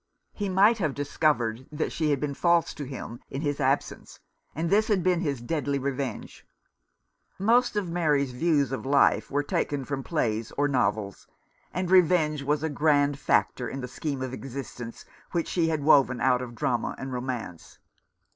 [0.33, 4.19] He might have discovered that she had been false to him in his absence,
[4.55, 6.43] and this had been his deadly revenge.
[7.37, 11.27] Most of Mary's views of life were taken from plays 163 Rough Justice.
[11.27, 11.47] or novels;
[11.79, 16.19] and revenge was a grand factor in the scheme of existence which she had woven
[16.19, 17.77] out of drama and romance.